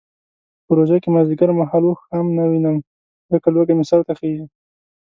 [0.65, 2.77] په روژه کې مازدیګر مهال اوښ هم نه وینم
[3.31, 4.45] ځکه لوږه مې سرته خیژي.